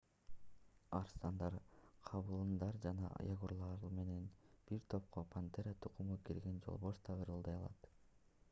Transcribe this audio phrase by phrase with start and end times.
[0.99, 1.57] арстандар
[2.09, 4.25] кабыландар жана ягуарлар менен
[4.71, 7.91] бир топко пантера тукуму кирген жолборс да ырылдай алат